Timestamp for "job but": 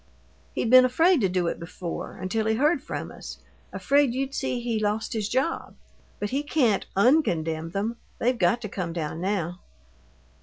5.29-6.31